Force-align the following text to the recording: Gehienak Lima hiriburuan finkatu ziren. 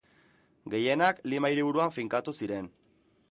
Gehienak 0.73 1.19
Lima 1.33 1.53
hiriburuan 1.55 1.95
finkatu 1.99 2.35
ziren. 2.41 2.73